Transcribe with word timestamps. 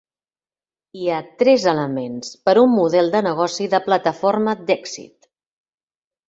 Hi 1.01 1.09
ha 1.09 1.17
tres 1.41 1.65
elements 1.71 2.31
per 2.47 2.55
a 2.55 2.63
un 2.69 2.73
model 2.77 3.11
de 3.17 3.21
negoci 3.27 3.69
de 3.75 3.81
plataforma 3.91 4.57
d'èxit. 4.71 5.31